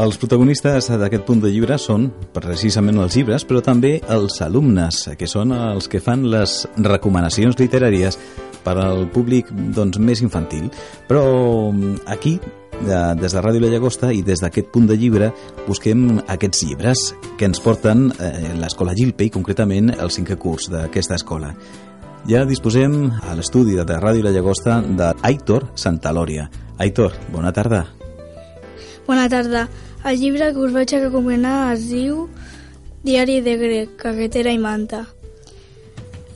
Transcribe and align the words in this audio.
Els 0.00 0.16
protagonistes 0.16 0.86
d'aquest 0.96 1.26
punt 1.28 1.42
de 1.42 1.50
llibre 1.52 1.76
són 1.78 2.06
precisament 2.32 2.96
els 3.02 3.18
llibres, 3.18 3.44
però 3.44 3.60
també 3.60 3.98
els 4.08 4.38
alumnes, 4.40 5.02
que 5.14 5.28
són 5.28 5.52
els 5.52 5.90
que 5.92 6.00
fan 6.00 6.24
les 6.32 6.54
recomanacions 6.80 7.58
literàries 7.60 8.16
per 8.64 8.78
al 8.80 9.04
públic 9.12 9.52
doncs, 9.76 10.00
més 10.00 10.22
infantil. 10.24 10.70
Però 11.06 11.22
mm, 11.68 12.00
aquí, 12.08 12.38
de, 12.86 12.98
des 13.20 13.32
de 13.32 13.42
Ràdio 13.42 13.62
La 13.62 13.70
Llagosta 13.72 14.10
i 14.12 14.22
des 14.26 14.40
d'aquest 14.42 14.70
punt 14.72 14.88
de 14.88 14.96
llibre, 14.98 15.30
busquem 15.66 16.20
aquests 16.26 16.64
llibres 16.66 17.04
que 17.38 17.48
ens 17.48 17.60
porten 17.62 18.08
eh, 18.16 18.54
l'escola 18.60 18.94
Gilpey, 18.96 19.30
concretament 19.30 19.92
el 19.96 20.12
cinquè 20.12 20.38
curs 20.40 20.70
d'aquesta 20.72 21.18
escola. 21.20 21.52
Ja 22.28 22.44
disposem 22.44 23.06
a 23.24 23.36
l'estudi 23.36 23.76
de 23.76 24.00
Ràdio 24.00 24.26
La 24.26 24.34
Llagosta 24.34 24.80
d'Aitor 24.82 25.70
Santalòria. 25.74 26.50
Aitor, 26.80 27.16
bona 27.32 27.52
tarda. 27.52 27.86
Bona 29.06 29.28
tarda. 29.28 29.68
El 30.04 30.20
llibre 30.20 30.52
que 30.52 30.60
us 30.64 30.72
vaig 30.72 30.92
recomanar 30.96 31.72
es 31.74 31.88
diu 31.92 32.28
Diari 33.04 33.40
de 33.40 33.56
grec, 33.56 33.96
carretera 33.96 34.52
i 34.52 34.58
manta. 34.60 35.06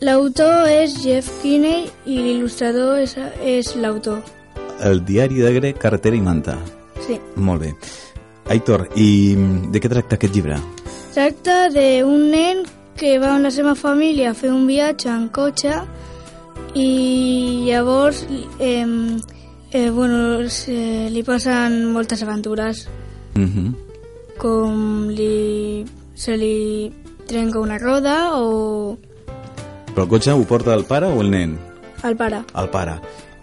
L'autor 0.05 0.69
és 0.69 0.97
Jeff 1.03 1.29
Kinney 1.42 1.84
i 2.08 2.17
l'il·lustrador 2.17 3.03
és, 3.03 3.14
és 3.45 3.75
l'autor. 3.77 4.25
El 4.84 5.04
diari 5.04 5.40
de 5.40 5.52
grec, 5.56 5.78
carretera 5.80 6.16
i 6.16 6.20
manta. 6.20 6.58
Sí. 7.06 7.18
Molt 7.36 7.62
bé. 7.64 7.70
Aitor, 8.52 8.86
i 9.00 9.34
de 9.72 9.80
què 9.80 9.88
tracta 9.88 10.18
aquest 10.18 10.34
llibre? 10.36 10.58
Tracta 11.14 11.68
d'un 11.72 12.27
nen 12.32 12.64
que 12.98 13.14
va 13.18 13.32
amb 13.34 13.46
la 13.48 13.50
seva 13.55 13.72
família 13.74 14.30
a 14.30 14.34
fer 14.36 14.50
un 14.52 14.66
viatge 14.68 15.08
en 15.08 15.28
cotxe 15.32 15.78
i 16.74 17.64
llavors 17.66 18.24
eh, 18.58 18.84
eh, 19.72 19.90
bueno, 19.90 20.48
se, 20.50 21.08
li 21.10 21.22
passen 21.27 21.80
moltes 21.92 22.22
aventures 22.22 22.86
Uh 23.34 23.40
-huh. 23.50 23.74
com 24.38 25.08
li, 25.10 25.84
se 26.14 26.36
li 26.36 26.92
trenca 27.27 27.58
una 27.58 27.78
roda 27.78 28.38
o 28.38 28.96
Però 29.94 30.02
el 30.02 30.08
cotxe 30.08 30.30
ho 30.30 30.44
porta 30.44 30.72
el 30.74 30.84
pare 30.84 31.06
o 31.06 31.20
el 31.20 31.30
nen? 31.30 31.58
el 32.05 32.16
pare. 32.16 32.44
El 32.55 32.68
pare. 32.68 33.00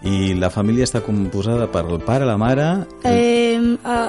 I 0.07 0.33
la 0.33 0.49
família 0.49 0.87
està 0.87 1.03
composada 1.05 1.67
per 1.71 1.83
el 1.85 1.99
pare, 2.01 2.25
la 2.25 2.37
mare... 2.41 2.67
Eh, 3.05 3.59
a, 3.85 3.99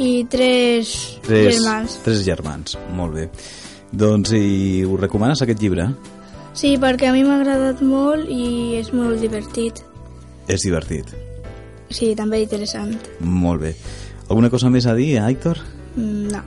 I 0.00 0.24
tres, 0.30 1.18
tres, 1.26 1.56
germans. 1.58 1.96
Tres 2.04 2.22
germans, 2.24 2.76
molt 2.96 3.16
bé. 3.18 3.24
Doncs, 3.90 4.30
i 4.38 4.84
ho 4.86 4.94
recomanes, 4.96 5.42
aquest 5.42 5.60
llibre? 5.60 5.88
Sí, 6.54 6.76
perquè 6.80 7.10
a 7.10 7.12
mi 7.16 7.24
m'ha 7.26 7.40
agradat 7.40 7.82
molt 7.82 8.30
i 8.30 8.78
és 8.78 8.92
molt 8.94 9.18
divertit. 9.22 9.82
És 10.50 10.62
divertit. 10.66 11.10
Sí, 11.90 12.12
també 12.14 12.40
interessant. 12.44 12.94
Molt 13.20 13.66
bé. 13.66 13.74
Alguna 14.30 14.50
cosa 14.50 14.70
més 14.70 14.86
a 14.86 14.94
dir, 14.94 15.16
Aitor? 15.18 15.58
Mm, 15.96 16.30
No. 16.30 16.42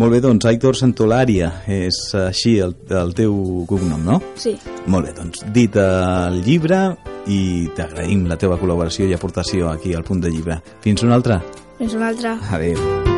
Molt 0.00 0.14
bé, 0.14 0.22
doncs, 0.24 0.46
Aitor 0.48 0.78
Santolària, 0.78 1.50
és 1.68 1.96
així 2.16 2.54
el, 2.64 2.70
el 2.88 3.10
teu 3.12 3.34
cognom, 3.68 4.00
no? 4.06 4.22
Sí. 4.40 4.54
Molt 4.86 5.10
bé, 5.10 5.12
doncs, 5.18 5.42
dit 5.52 5.76
el 5.76 6.38
llibre 6.46 6.86
i 7.26 7.70
t'agraïm 7.76 8.26
la 8.30 8.38
teva 8.40 8.58
col·laboració 8.60 9.06
i 9.08 9.16
aportació 9.16 9.70
aquí 9.70 9.94
al 9.94 10.04
punt 10.04 10.22
de 10.24 10.32
llibre. 10.32 10.60
Fins 10.82 11.06
una 11.06 11.18
altra. 11.20 11.42
Fins 11.78 11.98
una 11.98 12.12
altra. 12.12 12.38
Adéu. 12.50 13.11